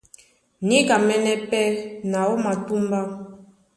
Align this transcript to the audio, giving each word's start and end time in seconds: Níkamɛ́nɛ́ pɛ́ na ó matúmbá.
Níkamɛ́nɛ́ 0.67 1.35
pɛ́ 1.49 1.65
na 2.11 2.19
ó 2.31 2.33
matúmbá. 2.43 2.99